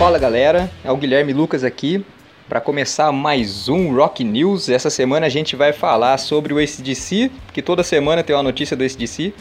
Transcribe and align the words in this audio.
Fala 0.00 0.18
galera, 0.18 0.70
é 0.82 0.90
o 0.90 0.96
Guilherme 0.96 1.34
Lucas 1.34 1.62
aqui 1.62 2.02
para 2.48 2.58
começar 2.58 3.12
mais 3.12 3.68
um 3.68 3.94
Rock 3.94 4.24
News. 4.24 4.70
Essa 4.70 4.88
semana 4.88 5.26
a 5.26 5.28
gente 5.28 5.54
vai 5.54 5.74
falar 5.74 6.16
sobre 6.16 6.54
o 6.54 6.58
ACDC, 6.58 7.30
que 7.52 7.60
toda 7.60 7.82
semana 7.82 8.22
tem 8.22 8.34
uma 8.34 8.42
notícia 8.42 8.74
do 8.74 8.82
ACDC. 8.82 9.34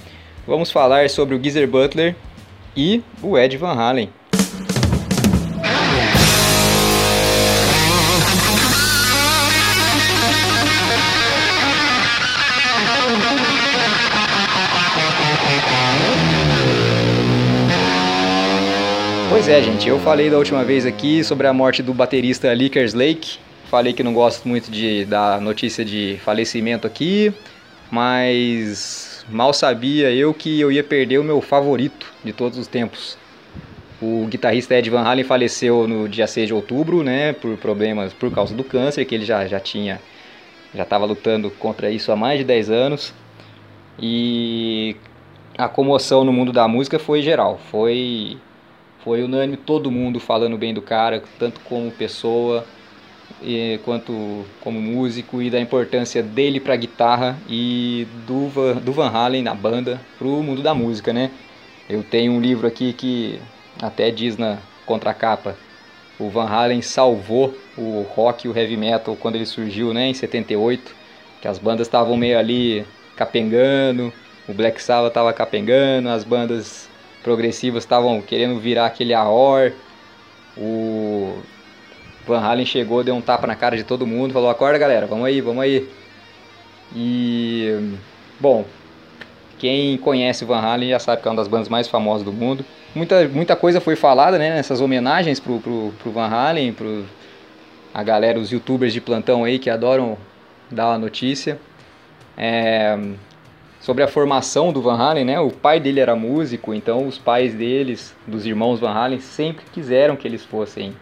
Vamos 0.45 0.69
falar 0.69 1.09
sobre 1.09 1.33
o 1.33 1.41
Geezer 1.41 1.65
Butler 1.65 2.13
e 2.75 3.01
o 3.23 3.37
Ed 3.37 3.55
Van 3.55 3.71
Halen. 3.71 4.09
É, 19.51 19.63
gente, 19.63 19.89
eu 19.89 19.97
falei 19.99 20.29
da 20.29 20.37
última 20.37 20.63
vez 20.63 20.85
aqui 20.85 21.23
sobre 21.23 21.47
a 21.47 21.53
morte 21.53 21.81
do 21.81 21.91
baterista 21.91 22.53
Lickers 22.53 22.93
Lake. 22.93 23.39
Falei 23.65 23.93
que 23.93 24.03
não 24.03 24.13
gosto 24.13 24.47
muito 24.47 24.69
de 24.69 25.05
dar 25.05 25.41
notícia 25.41 25.83
de 25.83 26.19
falecimento 26.23 26.85
aqui, 26.85 27.33
mas 27.89 29.25
mal 29.27 29.51
sabia 29.51 30.11
eu 30.11 30.35
que 30.35 30.59
eu 30.59 30.71
ia 30.71 30.83
perder 30.83 31.17
o 31.17 31.23
meu 31.23 31.41
favorito 31.41 32.13
de 32.23 32.31
todos 32.31 32.59
os 32.59 32.67
tempos. 32.67 33.17
O 33.99 34.27
guitarrista 34.27 34.75
Ed 34.75 34.87
Van 34.87 35.01
Halen 35.01 35.23
faleceu 35.23 35.87
no 35.87 36.07
dia 36.07 36.27
6 36.27 36.47
de 36.47 36.53
outubro, 36.53 37.03
né, 37.03 37.33
por 37.33 37.57
problemas 37.57 38.13
por 38.13 38.31
causa 38.31 38.53
do 38.53 38.63
câncer, 38.63 39.03
que 39.05 39.15
ele 39.15 39.25
já, 39.25 39.47
já 39.47 39.59
tinha 39.59 39.99
já 40.75 40.83
estava 40.83 41.05
lutando 41.05 41.49
contra 41.49 41.89
isso 41.89 42.11
há 42.11 42.15
mais 42.15 42.37
de 42.37 42.45
10 42.45 42.69
anos. 42.69 43.13
E 43.97 44.95
a 45.57 45.67
comoção 45.67 46.23
no 46.23 46.31
mundo 46.31 46.53
da 46.53 46.67
música 46.67 46.99
foi 46.99 47.23
geral, 47.23 47.59
foi 47.71 48.37
foi 49.03 49.23
unânime 49.23 49.57
todo 49.57 49.91
mundo 49.91 50.19
falando 50.19 50.57
bem 50.57 50.73
do 50.73 50.81
cara, 50.81 51.23
tanto 51.37 51.59
como 51.61 51.91
pessoa 51.91 52.65
e, 53.41 53.79
quanto 53.83 54.45
como 54.61 54.81
músico 54.81 55.41
e 55.41 55.49
da 55.49 55.59
importância 55.59 56.21
dele 56.21 56.59
para 56.59 56.73
a 56.73 56.77
guitarra 56.77 57.37
e 57.49 58.07
do, 58.27 58.49
do 58.79 58.91
Van 58.91 59.09
Halen 59.09 59.43
na 59.43 59.53
banda 59.53 59.99
para 60.17 60.27
o 60.27 60.43
mundo 60.43 60.61
da 60.61 60.73
música, 60.73 61.13
né? 61.13 61.31
Eu 61.89 62.03
tenho 62.03 62.33
um 62.33 62.41
livro 62.41 62.67
aqui 62.67 62.93
que 62.93 63.39
até 63.81 64.11
diz 64.11 64.37
na 64.37 64.57
contracapa 64.85 65.55
o 66.19 66.29
Van 66.29 66.45
Halen 66.45 66.81
salvou 66.81 67.57
o 67.77 68.01
rock 68.01 68.45
e 68.45 68.49
o 68.49 68.57
heavy 68.57 68.75
metal 68.75 69.15
quando 69.15 69.35
ele 69.35 69.45
surgiu, 69.45 69.93
né, 69.93 70.07
em 70.07 70.13
78, 70.13 70.93
que 71.41 71.47
as 71.47 71.57
bandas 71.57 71.87
estavam 71.87 72.17
meio 72.17 72.37
ali 72.37 72.85
capengando, 73.15 74.11
o 74.47 74.53
Black 74.53 74.83
Sabbath 74.83 75.11
estava 75.11 75.31
capengando, 75.31 76.09
as 76.09 76.25
bandas 76.25 76.89
progressivas 77.23 77.83
estavam 77.83 78.21
querendo 78.21 78.59
virar 78.59 78.85
aquele 78.85 79.13
AOR. 79.13 79.71
O 80.57 81.39
Van 82.27 82.39
Halen 82.39 82.65
chegou, 82.65 83.03
deu 83.03 83.15
um 83.15 83.21
tapa 83.21 83.47
na 83.47 83.55
cara 83.55 83.77
de 83.77 83.83
todo 83.83 84.05
mundo, 84.05 84.33
falou: 84.33 84.49
"Acorda, 84.49 84.77
galera, 84.77 85.05
vamos 85.05 85.25
aí, 85.25 85.41
vamos 85.41 85.63
aí". 85.63 85.87
E 86.95 87.95
bom, 88.39 88.65
quem 89.57 89.97
conhece 89.97 90.43
o 90.43 90.47
Van 90.47 90.59
Halen 90.59 90.89
já 90.89 90.99
sabe 90.99 91.21
que 91.21 91.27
é 91.27 91.31
uma 91.31 91.37
das 91.37 91.47
bandas 91.47 91.69
mais 91.69 91.87
famosas 91.87 92.23
do 92.23 92.33
mundo. 92.33 92.65
Muita, 92.95 93.27
muita 93.27 93.55
coisa 93.55 93.79
foi 93.79 93.95
falada 93.95 94.37
né, 94.39 94.55
nessas 94.55 94.81
homenagens 94.81 95.39
pro, 95.39 95.59
pro, 95.59 95.93
pro 96.01 96.11
Van 96.11 96.27
Halen, 96.27 96.73
pro 96.73 97.05
a 97.93 98.03
galera, 98.03 98.39
os 98.39 98.51
youtubers 98.51 98.93
de 98.93 99.01
plantão 99.01 99.43
aí 99.43 99.59
que 99.59 99.69
adoram 99.69 100.17
dar 100.71 100.87
uma 100.89 100.97
notícia. 100.97 101.59
É, 102.37 102.97
sobre 103.79 104.03
a 104.03 104.07
formação 104.07 104.73
do 104.73 104.81
Van 104.81 104.97
Halen, 104.97 105.25
né? 105.25 105.39
O 105.39 105.51
pai 105.51 105.79
dele 105.79 105.99
era 105.99 106.15
músico, 106.15 106.73
então 106.73 107.07
os 107.07 107.17
pais 107.17 107.53
deles, 107.53 108.15
dos 108.27 108.45
irmãos 108.45 108.79
Van 108.79 108.91
Halen, 108.91 109.19
sempre 109.19 109.65
quiseram 109.71 110.15
que 110.15 110.27
eles 110.27 110.43
fossem 110.43 110.93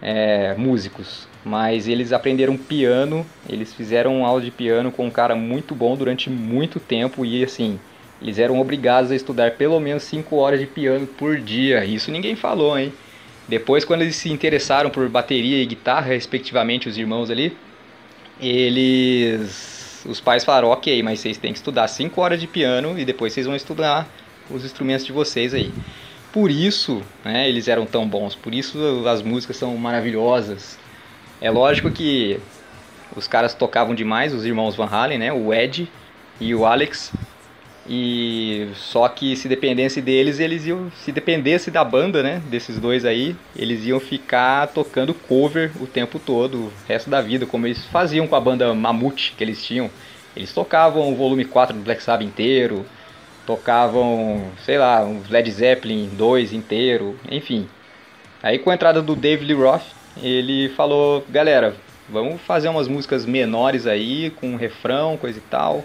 é, 0.00 0.54
músicos. 0.56 1.26
Mas 1.44 1.88
eles 1.88 2.12
aprenderam 2.12 2.56
piano, 2.56 3.26
eles 3.48 3.74
fizeram 3.74 4.24
aula 4.24 4.40
de 4.40 4.50
piano 4.50 4.90
com 4.90 5.06
um 5.06 5.10
cara 5.10 5.34
muito 5.34 5.74
bom 5.74 5.96
durante 5.96 6.30
muito 6.30 6.80
tempo 6.80 7.24
e 7.24 7.44
assim, 7.44 7.78
eles 8.22 8.38
eram 8.38 8.58
obrigados 8.60 9.10
a 9.10 9.16
estudar 9.16 9.52
pelo 9.52 9.78
menos 9.80 10.04
5 10.04 10.34
horas 10.36 10.60
de 10.60 10.66
piano 10.66 11.06
por 11.06 11.36
dia. 11.38 11.84
Isso 11.84 12.10
ninguém 12.10 12.36
falou, 12.36 12.78
hein? 12.78 12.92
Depois, 13.46 13.84
quando 13.84 14.00
eles 14.00 14.16
se 14.16 14.30
interessaram 14.30 14.88
por 14.88 15.06
bateria 15.08 15.62
e 15.62 15.66
guitarra, 15.66 16.06
respectivamente, 16.06 16.88
os 16.88 16.96
irmãos 16.96 17.30
ali, 17.30 17.54
eles 18.40 19.73
os 20.04 20.20
pais 20.20 20.44
falaram, 20.44 20.68
ok, 20.68 21.02
mas 21.02 21.20
vocês 21.20 21.38
têm 21.38 21.52
que 21.52 21.58
estudar 21.58 21.88
5 21.88 22.20
horas 22.20 22.40
de 22.40 22.46
piano 22.46 22.98
e 22.98 23.04
depois 23.04 23.32
vocês 23.32 23.46
vão 23.46 23.56
estudar 23.56 24.06
os 24.50 24.64
instrumentos 24.64 25.06
de 25.06 25.12
vocês 25.12 25.54
aí. 25.54 25.72
Por 26.32 26.50
isso, 26.50 27.02
né, 27.24 27.48
eles 27.48 27.68
eram 27.68 27.86
tão 27.86 28.06
bons, 28.06 28.34
por 28.34 28.54
isso 28.54 29.06
as 29.06 29.22
músicas 29.22 29.56
são 29.56 29.76
maravilhosas. 29.76 30.78
É 31.40 31.50
lógico 31.50 31.90
que 31.90 32.40
os 33.16 33.28
caras 33.28 33.54
tocavam 33.54 33.94
demais, 33.94 34.34
os 34.34 34.44
irmãos 34.44 34.74
Van 34.74 34.86
Halen, 34.86 35.18
né, 35.18 35.32
o 35.32 35.54
Ed 35.54 35.88
e 36.40 36.54
o 36.54 36.66
Alex, 36.66 37.12
e 37.86 38.68
só 38.74 39.06
que 39.08 39.36
se 39.36 39.46
dependesse 39.46 40.00
deles, 40.00 40.40
eles 40.40 40.66
iam, 40.66 40.90
se 40.96 41.12
dependesse 41.12 41.70
da 41.70 41.84
banda, 41.84 42.22
né, 42.22 42.42
desses 42.48 42.78
dois 42.78 43.04
aí, 43.04 43.36
eles 43.54 43.84
iam 43.84 44.00
ficar 44.00 44.68
tocando 44.68 45.12
cover 45.12 45.70
o 45.80 45.86
tempo 45.86 46.18
todo, 46.18 46.54
o 46.54 46.72
resto 46.88 47.10
da 47.10 47.20
vida, 47.20 47.44
como 47.44 47.66
eles 47.66 47.84
faziam 47.86 48.26
com 48.26 48.36
a 48.36 48.40
banda 48.40 48.72
Mamute 48.74 49.34
que 49.36 49.44
eles 49.44 49.62
tinham. 49.62 49.90
Eles 50.34 50.52
tocavam 50.52 51.12
o 51.12 51.14
volume 51.14 51.44
4 51.44 51.76
do 51.76 51.82
Black 51.82 52.02
Sabbath 52.02 52.26
inteiro, 52.26 52.86
tocavam, 53.46 54.50
sei 54.64 54.78
lá, 54.78 55.04
um 55.04 55.20
Led 55.28 55.50
Zeppelin 55.50 56.08
2 56.14 56.54
inteiro, 56.54 57.18
enfim. 57.30 57.68
Aí 58.42 58.58
com 58.58 58.70
a 58.70 58.74
entrada 58.74 59.02
do 59.02 59.14
David 59.14 59.52
Lee 59.52 59.62
Roth, 59.62 59.84
ele 60.22 60.70
falou, 60.70 61.24
galera, 61.28 61.76
vamos 62.08 62.40
fazer 62.40 62.68
umas 62.68 62.88
músicas 62.88 63.26
menores 63.26 63.86
aí, 63.86 64.30
com 64.30 64.56
refrão, 64.56 65.18
coisa 65.18 65.38
e 65.38 65.42
tal 65.42 65.84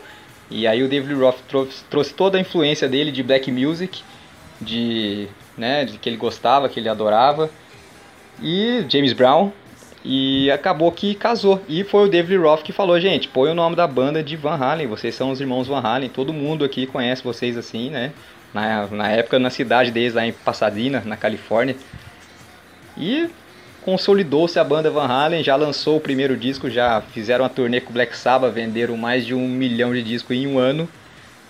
e 0.49 0.67
aí 0.67 0.81
o 0.81 0.87
David 0.87 1.13
Roth 1.13 1.39
trouxe, 1.47 1.83
trouxe 1.89 2.13
toda 2.13 2.37
a 2.37 2.41
influência 2.41 2.87
dele 2.87 3.11
de 3.11 3.21
black 3.21 3.51
music, 3.51 4.01
de, 4.59 5.27
né, 5.57 5.85
de 5.85 5.97
que 5.97 6.09
ele 6.09 6.17
gostava, 6.17 6.67
que 6.67 6.79
ele 6.79 6.89
adorava, 6.89 7.49
e 8.41 8.85
James 8.89 9.13
Brown, 9.13 9.51
e 10.03 10.49
acabou 10.49 10.91
que 10.91 11.13
casou. 11.13 11.61
E 11.67 11.83
foi 11.83 12.05
o 12.05 12.09
David 12.09 12.37
Roth 12.37 12.63
que 12.63 12.71
falou, 12.71 12.99
gente, 12.99 13.27
põe 13.27 13.51
o 13.51 13.55
nome 13.55 13.75
da 13.75 13.85
banda 13.85 14.23
de 14.23 14.35
Van 14.35 14.55
Halen, 14.55 14.87
vocês 14.87 15.13
são 15.13 15.31
os 15.31 15.39
irmãos 15.39 15.67
Van 15.67 15.81
Halen, 15.81 16.09
todo 16.09 16.33
mundo 16.33 16.65
aqui 16.65 16.85
conhece 16.85 17.23
vocês 17.23 17.57
assim, 17.57 17.89
né? 17.89 18.11
Na, 18.53 18.87
na 18.87 19.11
época, 19.11 19.37
na 19.37 19.51
cidade 19.51 19.91
deles, 19.91 20.15
lá 20.15 20.25
em 20.25 20.31
Pasadena, 20.31 21.03
na 21.05 21.15
Califórnia. 21.15 21.75
E 22.97 23.29
consolidou-se 23.89 24.59
a 24.59 24.63
banda 24.63 24.91
Van 24.91 25.07
Halen, 25.07 25.43
já 25.43 25.55
lançou 25.55 25.97
o 25.97 25.99
primeiro 25.99 26.37
disco, 26.37 26.69
já 26.69 27.01
fizeram 27.01 27.43
uma 27.43 27.49
turnê 27.49 27.81
com 27.81 27.91
Black 27.91 28.15
Sabbath, 28.15 28.53
venderam 28.53 28.95
mais 28.95 29.25
de 29.25 29.33
um 29.33 29.47
milhão 29.47 29.91
de 29.91 30.03
discos 30.03 30.37
em 30.37 30.45
um 30.45 30.59
ano. 30.59 30.87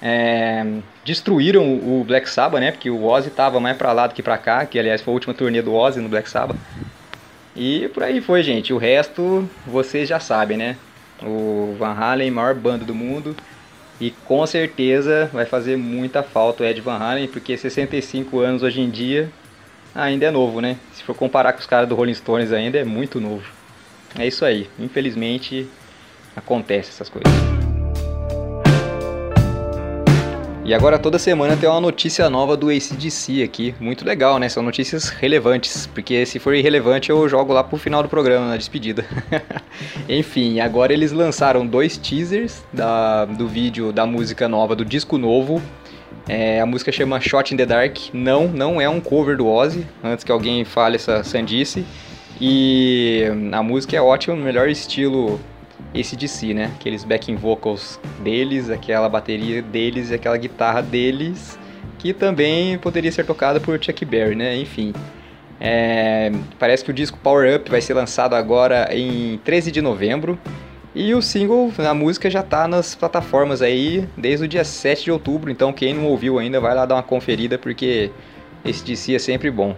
É, 0.01 0.65
destruíram 1.03 1.65
o 1.65 2.05
Black 2.07 2.29
Sabbath, 2.29 2.61
né? 2.61 2.71
Porque 2.71 2.89
o 2.89 3.03
Ozzy 3.03 3.27
estava 3.27 3.59
mais 3.59 3.75
para 3.75 3.91
lá 3.91 4.07
do 4.07 4.13
que 4.13 4.23
para 4.23 4.37
cá, 4.37 4.65
que 4.65 4.79
aliás 4.79 5.01
foi 5.01 5.11
a 5.11 5.15
última 5.15 5.33
turnê 5.33 5.61
do 5.61 5.73
Ozzy 5.73 5.99
no 5.99 6.07
Black 6.07 6.29
Sabbath. 6.29 6.55
E 7.53 7.89
por 7.93 8.03
aí 8.03 8.21
foi, 8.21 8.41
gente. 8.41 8.71
O 8.71 8.77
resto 8.77 9.47
vocês 9.67 10.07
já 10.07 10.21
sabem, 10.21 10.55
né? 10.55 10.77
O 11.21 11.75
Van 11.77 11.91
Halen, 11.91 12.31
maior 12.31 12.55
banda 12.55 12.85
do 12.85 12.95
mundo. 12.95 13.35
E 13.99 14.11
com 14.11 14.45
certeza 14.47 15.29
vai 15.33 15.45
fazer 15.45 15.75
muita 15.75 16.23
falta 16.23 16.63
o 16.63 16.65
Ed 16.65 16.79
Van 16.79 16.99
Halen, 16.99 17.27
porque 17.27 17.57
65 17.57 18.39
anos 18.39 18.63
hoje 18.63 18.79
em 18.79 18.89
dia 18.89 19.29
ainda 19.93 20.25
é 20.25 20.31
novo, 20.31 20.61
né? 20.61 20.77
Se 20.93 21.03
for 21.03 21.15
comparar 21.15 21.53
com 21.53 21.59
os 21.59 21.65
caras 21.65 21.87
do 21.87 21.95
Rolling 21.95 22.13
Stones 22.13 22.51
ainda 22.51 22.77
é 22.77 22.83
muito 22.83 23.19
novo. 23.19 23.43
É 24.17 24.25
isso 24.25 24.45
aí. 24.45 24.69
Infelizmente 24.79 25.67
acontece 26.35 26.89
essas 26.89 27.09
coisas. 27.09 27.29
E 30.69 30.73
agora 30.75 30.99
toda 30.99 31.17
semana 31.17 31.57
tem 31.57 31.67
uma 31.67 31.81
notícia 31.81 32.29
nova 32.29 32.55
do 32.55 32.69
ACDC 32.69 33.41
aqui. 33.41 33.73
Muito 33.79 34.05
legal, 34.05 34.37
né? 34.37 34.47
São 34.49 34.61
notícias 34.61 35.09
relevantes. 35.09 35.87
Porque 35.87 36.27
se 36.27 36.37
for 36.37 36.53
irrelevante 36.53 37.09
eu 37.09 37.27
jogo 37.27 37.51
lá 37.51 37.63
pro 37.63 37.75
final 37.79 38.03
do 38.03 38.07
programa, 38.07 38.49
na 38.49 38.55
despedida. 38.55 39.03
Enfim, 40.07 40.59
agora 40.59 40.93
eles 40.93 41.11
lançaram 41.11 41.65
dois 41.65 41.97
teasers 41.97 42.63
da, 42.71 43.25
do 43.25 43.47
vídeo 43.47 43.91
da 43.91 44.05
música 44.05 44.47
nova, 44.47 44.75
do 44.75 44.85
disco 44.85 45.17
novo, 45.17 45.59
é, 46.29 46.61
a 46.61 46.65
música 46.65 46.91
chama 46.91 47.19
Shot 47.19 47.51
in 47.51 47.57
the 47.57 47.65
Dark. 47.65 47.97
Não, 48.13 48.47
não 48.47 48.79
é 48.79 48.87
um 48.87 49.01
cover 49.01 49.35
do 49.35 49.47
Ozzy, 49.47 49.83
antes 50.03 50.23
que 50.23 50.31
alguém 50.31 50.63
fale 50.63 50.95
essa 50.95 51.23
sandice. 51.23 51.83
E 52.39 53.23
a 53.51 53.63
música 53.63 53.97
é 53.97 54.01
ótima, 54.01 54.35
no 54.35 54.43
melhor 54.43 54.69
estilo 54.69 55.39
ACDC, 55.93 56.53
né? 56.53 56.71
Aqueles 56.75 57.03
backing 57.03 57.35
vocals 57.35 57.99
deles, 58.23 58.69
aquela 58.69 59.09
bateria 59.09 59.63
deles 59.63 60.11
e 60.11 60.13
aquela 60.13 60.37
guitarra 60.37 60.83
deles, 60.83 61.57
que 61.97 62.13
também 62.13 62.77
poderia 62.77 63.11
ser 63.11 63.25
tocada 63.25 63.59
por 63.59 63.83
Chuck 63.83 64.05
Berry, 64.05 64.35
né? 64.35 64.55
Enfim. 64.55 64.93
É, 65.59 66.31
parece 66.59 66.85
que 66.85 66.91
o 66.91 66.93
disco 66.93 67.17
Power 67.21 67.57
Up 67.57 67.69
vai 67.71 67.81
ser 67.81 67.95
lançado 67.95 68.35
agora 68.35 68.87
em 68.95 69.39
13 69.43 69.71
de 69.71 69.81
novembro. 69.81 70.39
E 71.01 71.15
o 71.15 71.21
single, 71.21 71.71
a 71.77 71.93
música 71.93 72.29
já 72.29 72.43
tá 72.43 72.67
nas 72.67 72.93
plataformas 72.93 73.61
aí 73.61 74.05
desde 74.17 74.43
o 74.43 74.47
dia 74.49 74.65
7 74.65 75.05
de 75.05 75.11
outubro, 75.13 75.49
então 75.49 75.71
quem 75.71 75.93
não 75.93 76.03
ouviu 76.03 76.37
ainda 76.37 76.59
vai 76.59 76.75
lá 76.75 76.85
dar 76.85 76.95
uma 76.95 77.03
conferida 77.03 77.57
porque 77.57 78.11
esse 78.65 78.83
DC 78.83 79.15
é 79.15 79.19
sempre 79.19 79.49
bom. 79.49 79.77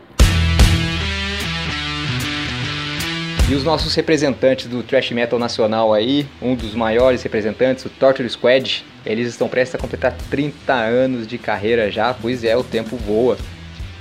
E 3.47 3.53
os 3.53 3.63
nossos 3.63 3.93
representantes 3.93 4.65
do 4.65 4.81
thrash 4.81 5.11
metal 5.11 5.37
nacional 5.37 5.93
aí, 5.93 6.25
um 6.41 6.55
dos 6.55 6.73
maiores 6.73 7.21
representantes, 7.21 7.85
o 7.85 7.89
Torture 7.89 8.27
Squad, 8.27 8.83
eles 9.05 9.27
estão 9.27 9.47
prestes 9.47 9.75
a 9.75 9.77
completar 9.77 10.17
30 10.31 10.73
anos 10.73 11.27
de 11.27 11.37
carreira 11.37 11.91
já, 11.91 12.15
pois 12.15 12.43
é, 12.43 12.57
o 12.57 12.63
tempo 12.63 12.95
voa. 12.97 13.37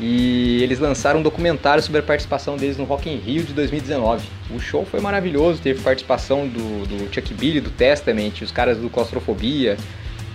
E 0.01 0.63
eles 0.63 0.79
lançaram 0.79 1.21
um 1.21 1.23
documentário 1.23 1.83
sobre 1.83 2.01
a 2.01 2.03
participação 2.03 2.57
deles 2.57 2.79
no 2.79 2.85
Rock 2.85 3.11
in 3.11 3.17
Rio 3.17 3.45
de 3.45 3.53
2019. 3.53 4.27
O 4.51 4.59
show 4.59 4.87
foi 4.87 4.99
maravilhoso, 4.99 5.61
teve 5.61 5.83
participação 5.83 6.49
do, 6.49 6.87
do 6.87 7.15
Chuck 7.15 7.35
Billy, 7.35 7.61
do 7.61 7.71
Testament, 7.71 8.41
os 8.41 8.51
caras 8.51 8.79
do 8.79 8.89
Claustrofobia. 8.89 9.77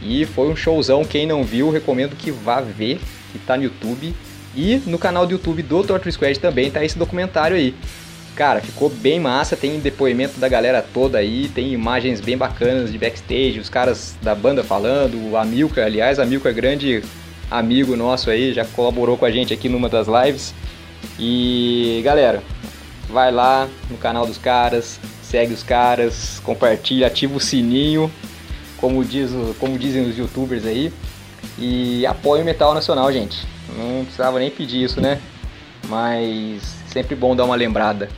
E 0.03 0.23
foi 0.25 0.49
um 0.49 0.55
showzão, 0.55 1.03
quem 1.03 1.25
não 1.25 1.43
viu, 1.43 1.71
recomendo 1.71 2.15
que 2.15 2.29
vá 2.29 2.61
ver, 2.61 2.99
que 3.31 3.39
tá 3.39 3.57
no 3.57 3.63
YouTube. 3.63 4.13
E 4.55 4.81
no 4.85 4.99
canal 4.99 5.25
do 5.25 5.31
YouTube 5.31 5.63
do 5.63 5.83
Torture 5.83 6.11
Squad 6.11 6.39
também 6.39 6.69
tá 6.69 6.85
esse 6.85 6.97
documentário 6.97 7.57
aí. 7.57 7.73
Cara, 8.35 8.61
ficou 8.61 8.89
bem 8.89 9.19
massa, 9.19 9.55
tem 9.55 9.79
depoimento 9.79 10.39
da 10.39 10.47
galera 10.47 10.85
toda 10.93 11.17
aí, 11.17 11.49
tem 11.49 11.73
imagens 11.73 12.21
bem 12.21 12.37
bacanas 12.37 12.91
de 12.91 12.97
backstage, 12.97 13.59
os 13.59 13.69
caras 13.69 14.15
da 14.21 14.35
banda 14.35 14.63
falando, 14.63 15.31
o 15.31 15.37
Amilcar, 15.37 15.85
aliás, 15.85 16.19
Amilcar 16.19 16.51
é 16.51 16.55
grande 16.55 17.01
amigo 17.49 17.95
nosso 17.95 18.29
aí, 18.29 18.53
já 18.53 18.65
colaborou 18.65 19.17
com 19.17 19.25
a 19.25 19.31
gente 19.31 19.53
aqui 19.53 19.69
numa 19.69 19.89
das 19.89 20.07
lives. 20.07 20.53
E 21.19 22.01
galera, 22.03 22.43
vai 23.09 23.31
lá 23.31 23.67
no 23.89 23.97
canal 23.97 24.25
dos 24.25 24.37
caras, 24.37 24.99
segue 25.21 25.53
os 25.53 25.63
caras, 25.63 26.39
compartilha, 26.43 27.07
ativa 27.07 27.35
o 27.35 27.39
sininho, 27.39 28.11
como, 28.77 29.03
diz, 29.03 29.31
como 29.59 29.77
dizem 29.77 30.07
os 30.09 30.17
youtubers 30.17 30.65
aí, 30.65 30.91
e 31.57 32.05
apoia 32.05 32.41
o 32.41 32.45
metal 32.45 32.73
nacional, 32.73 33.11
gente. 33.11 33.47
Não 33.77 34.03
precisava 34.03 34.39
nem 34.39 34.49
pedir 34.49 34.83
isso, 34.83 35.01
né? 35.01 35.19
Mas 35.87 36.75
sempre 36.87 37.15
bom 37.15 37.35
dar 37.35 37.45
uma 37.45 37.55
lembrada. 37.55 38.09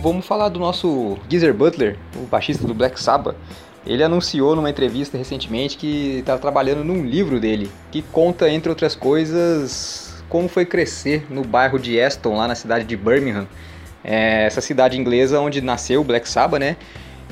Vamos 0.00 0.24
falar 0.24 0.48
do 0.48 0.58
nosso 0.58 1.18
Geezer 1.28 1.52
Butler, 1.52 1.98
o 2.16 2.26
baixista 2.26 2.66
do 2.66 2.72
Black 2.72 3.00
Sabbath. 3.00 3.36
Ele 3.86 4.02
anunciou 4.02 4.54
numa 4.54 4.68
entrevista 4.68 5.16
recentemente 5.16 5.76
que 5.76 6.18
está 6.18 6.36
trabalhando 6.36 6.84
num 6.84 7.04
livro 7.04 7.40
dele, 7.40 7.70
que 7.90 8.02
conta, 8.02 8.48
entre 8.50 8.68
outras 8.68 8.94
coisas, 8.94 10.22
como 10.28 10.48
foi 10.48 10.66
crescer 10.66 11.26
no 11.30 11.42
bairro 11.42 11.78
de 11.78 12.00
Aston, 12.00 12.36
lá 12.36 12.46
na 12.46 12.54
cidade 12.54 12.84
de 12.84 12.96
Birmingham. 12.96 13.46
É 14.04 14.44
essa 14.44 14.60
cidade 14.60 14.98
inglesa 14.98 15.40
onde 15.40 15.60
nasceu 15.60 16.00
o 16.00 16.04
Black 16.04 16.28
Sabbath, 16.28 16.60
né? 16.60 16.76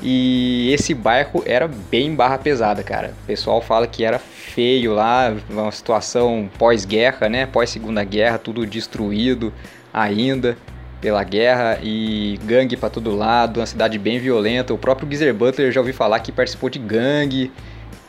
E 0.01 0.71
esse 0.73 0.93
bairro 0.93 1.43
era 1.45 1.67
bem 1.67 2.13
barra 2.13 2.37
pesada, 2.37 2.83
cara. 2.83 3.13
O 3.23 3.25
pessoal 3.25 3.61
fala 3.61 3.87
que 3.87 4.03
era 4.03 4.19
feio 4.19 4.93
lá, 4.93 5.35
uma 5.49 5.71
situação 5.71 6.49
pós-guerra, 6.57 7.27
né? 7.29 7.45
Pós-segunda 7.45 8.03
guerra, 8.03 8.37
tudo 8.37 8.65
destruído 8.65 9.51
ainda 9.93 10.57
pela 10.99 11.23
guerra 11.23 11.79
e 11.83 12.39
gangue 12.43 12.75
para 12.75 12.89
todo 12.89 13.15
lado, 13.15 13.59
uma 13.59 13.65
cidade 13.65 13.97
bem 13.99 14.19
violenta. 14.19 14.73
O 14.73 14.77
próprio 14.77 15.07
Geezer 15.07 15.33
Butler 15.33 15.71
já 15.71 15.79
ouvi 15.79 15.93
falar 15.93 16.19
que 16.19 16.31
participou 16.31 16.69
de 16.69 16.79
gangue 16.79 17.51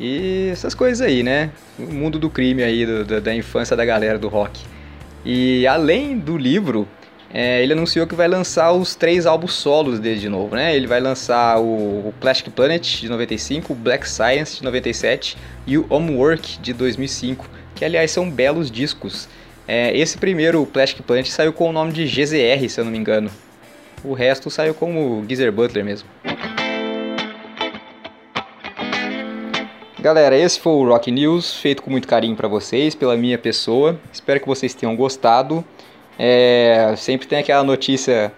e 0.01 0.49
essas 0.53 0.75
coisas 0.75 1.01
aí, 1.01 1.23
né? 1.23 1.51
O 1.79 1.93
mundo 1.93 2.19
do 2.19 2.31
crime 2.31 2.63
aí, 2.63 2.87
do, 2.87 3.05
do, 3.05 3.21
da 3.21 3.35
infância 3.35 3.77
da 3.77 3.85
galera 3.85 4.19
do 4.19 4.29
rock. 4.29 4.65
E 5.25 5.67
além 5.67 6.19
do 6.19 6.39
livro, 6.39 6.89
é, 7.33 7.63
ele 7.63 7.73
anunciou 7.73 8.07
que 8.07 8.15
vai 8.15 8.29
lançar 8.29 8.73
os 8.73 8.95
três 8.95 9.27
álbuns 9.27 9.53
solos 9.53 9.99
dele 9.99 10.21
de 10.21 10.29
novo, 10.29 10.57
né? 10.57 10.75
Ele 10.75 10.87
vai 10.87 11.01
lançar 11.01 11.59
o, 11.59 12.09
o 12.09 12.15
Plastic 12.21 12.51
Planet 12.53 13.01
de 13.01 13.09
95, 13.09 13.73
o 13.73 13.77
Black 13.77 14.09
Science 14.09 14.57
de 14.57 14.65
97 14.65 15.37
e 15.67 15.77
o 15.77 15.87
Homework 15.91 16.59
de 16.61 16.73
2005, 16.73 17.49
que 17.75 17.85
aliás 17.85 18.11
são 18.11 18.31
belos 18.31 18.71
discos. 18.71 19.29
É, 19.71 19.95
esse 19.95 20.17
primeiro, 20.17 20.65
Plastic 20.65 21.03
Planet, 21.03 21.29
saiu 21.29 21.53
com 21.53 21.69
o 21.69 21.73
nome 21.73 21.93
de 21.93 22.07
GZR, 22.07 22.67
se 22.71 22.81
eu 22.81 22.87
não 22.87 22.91
me 22.91 22.97
engano. 22.97 23.31
O 24.03 24.15
resto 24.15 24.49
saiu 24.49 24.73
como 24.73 25.23
Geezer 25.29 25.53
Butler 25.53 25.85
mesmo. 25.85 26.09
Galera, 30.01 30.35
esse 30.35 30.59
foi 30.59 30.73
o 30.73 30.89
Rock 30.89 31.11
News, 31.11 31.57
feito 31.57 31.83
com 31.83 31.91
muito 31.91 32.09
carinho 32.09 32.35
para 32.35 32.49
vocês, 32.49 32.95
pela 32.95 33.15
minha 33.15 33.37
pessoa. 33.37 34.01
Espero 34.11 34.41
que 34.41 34.47
vocês 34.47 34.73
tenham 34.73 34.97
gostado. 34.97 35.63
É, 36.19 36.95
sempre 36.97 37.27
tem 37.27 37.39
aquela 37.39 37.63
notícia 37.63 38.33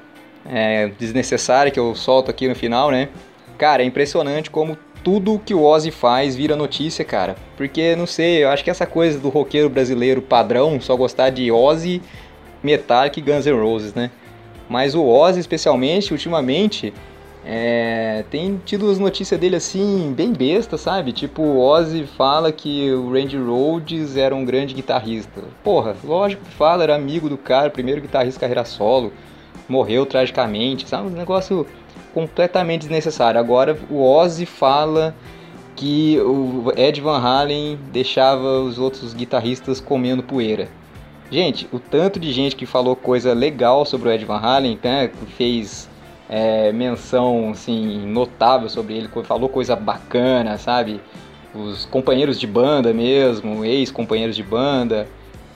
é, 0.45 0.89
desnecessária 0.99 1.71
que 1.71 1.79
eu 1.79 1.95
solto 1.95 2.29
aqui 2.29 2.49
no 2.49 2.57
final, 2.57 2.91
né? 2.91 3.09
Cara, 3.57 3.83
é 3.83 3.87
impressionante 3.87 4.51
como 4.51 4.77
tudo 5.03 5.41
que 5.45 5.55
o 5.55 5.63
Ozzy 5.63 5.91
faz 5.91 6.37
vira 6.37 6.57
notícia, 6.57 7.05
cara. 7.05 7.37
Porque, 7.57 7.95
não 7.97 8.07
sei, 8.07 8.45
eu 8.45 8.51
acho 8.51 8.63
que 8.63 8.71
essa 8.71 8.87
coisa 8.87 9.19
do 9.19 9.29
roqueiro 9.29 9.69
brasileiro 9.69 10.23
padrão, 10.23 10.81
só 10.81 10.97
gostar 10.97 11.31
de 11.31 11.51
Ozzy, 11.51 12.03
Metallica 12.63 13.19
e 13.19 13.23
Guns 13.23 13.47
N' 13.47 13.61
Roses, 13.61 13.95
né? 13.95 14.11
Mas 14.69 14.95
o 14.95 15.05
Ozzy, 15.05 15.41
especialmente, 15.41 16.13
ultimamente, 16.13 16.93
é, 17.45 18.25
tem 18.31 18.61
tido 18.65 18.91
as 18.91 18.99
notícias 18.99 19.41
dele 19.41 19.57
assim, 19.57 20.13
bem 20.15 20.33
besta, 20.33 20.77
sabe? 20.77 21.13
Tipo, 21.13 21.43
o 21.43 21.59
Ozzy 21.59 22.05
fala 22.17 22.53
que 22.53 22.93
o 22.93 23.13
Randy 23.13 23.39
Rhodes 23.39 24.17
era 24.17 24.35
um 24.35 24.45
grande 24.45 24.75
guitarrista. 24.75 25.43
Porra, 25.65 25.97
lógico 26.05 26.45
que 26.45 26.53
fala, 26.53 26.83
era 26.83 26.95
amigo 26.95 27.29
do 27.29 27.39
cara, 27.39 27.71
primeiro 27.71 28.01
guitarrista 28.01 28.41
carreira 28.41 28.65
solo, 28.65 29.13
morreu 29.69 30.05
tragicamente, 30.05 30.89
sabe? 30.89 31.09
Um 31.09 31.11
negócio 31.11 31.67
completamente 32.13 32.83
desnecessário. 32.83 33.41
Agora 33.41 33.79
o 33.91 34.03
Ozzy 34.03 34.47
fala 34.47 35.15
que 35.77 36.19
o 36.21 36.73
Ed 36.77 37.01
Van 37.01 37.19
Halen 37.19 37.79
deixava 37.93 38.61
os 38.61 38.79
outros 38.79 39.15
guitarristas 39.15 39.81
comendo 39.81 40.23
poeira. 40.23 40.69
Gente, 41.31 41.69
o 41.73 41.79
tanto 41.79 42.19
de 42.19 42.33
gente 42.33 42.57
que 42.57 42.67
falou 42.67 42.97
coisa 42.97 43.33
legal 43.33 43.85
sobre 43.87 44.09
o 44.09 44.13
Ed 44.13 44.25
Van 44.25 44.39
Halen, 44.39 44.79
né, 44.83 45.11
fez 45.39 45.89
é, 46.29 46.73
menção 46.73 47.51
assim, 47.51 48.05
notável 48.07 48.69
sobre 48.69 48.95
ele, 48.95 49.09
falou 49.25 49.49
coisa 49.49 49.77
bacana, 49.77 50.59
sabe? 50.59 51.01
Os 51.55 51.85
companheiros 51.87 52.39
de 52.39 52.47
banda 52.47 52.93
mesmo, 52.93 53.65
ex-companheiros 53.65 54.37
de 54.37 54.43
banda 54.43 55.09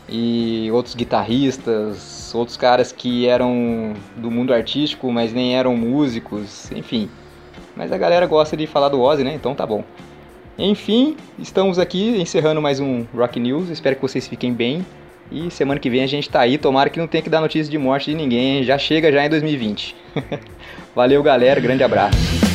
e 0.08 0.68
outros 0.72 0.94
guitarristas, 0.94 2.32
outros 2.34 2.56
caras 2.56 2.92
que 2.92 3.26
eram 3.26 3.94
do 4.16 4.30
mundo 4.30 4.52
artístico, 4.52 5.10
mas 5.10 5.32
nem 5.32 5.56
eram 5.56 5.76
músicos, 5.76 6.70
enfim. 6.72 7.08
Mas 7.76 7.90
a 7.90 7.98
galera 7.98 8.26
gosta 8.26 8.56
de 8.56 8.66
falar 8.66 8.88
do 8.88 9.00
Ozzy, 9.00 9.24
né? 9.24 9.34
Então 9.34 9.54
tá 9.54 9.66
bom. 9.66 9.84
Enfim, 10.56 11.16
estamos 11.38 11.78
aqui 11.78 12.20
encerrando 12.20 12.62
mais 12.62 12.78
um 12.78 13.04
Rock 13.14 13.40
News. 13.40 13.70
Espero 13.70 13.96
que 13.96 14.02
vocês 14.02 14.28
fiquem 14.28 14.52
bem. 14.52 14.86
E 15.32 15.50
semana 15.50 15.80
que 15.80 15.90
vem 15.90 16.02
a 16.02 16.06
gente 16.06 16.28
tá 16.30 16.40
aí. 16.40 16.58
Tomara 16.58 16.88
que 16.88 16.98
não 16.98 17.08
tenha 17.08 17.22
que 17.22 17.30
dar 17.30 17.40
notícia 17.40 17.70
de 17.70 17.78
morte 17.78 18.10
de 18.10 18.16
ninguém. 18.16 18.62
Já 18.62 18.78
chega 18.78 19.10
já 19.10 19.24
em 19.24 19.28
2020. 19.28 19.96
Valeu, 20.94 21.22
galera. 21.22 21.60
Grande 21.60 21.82
abraço. 21.82 22.53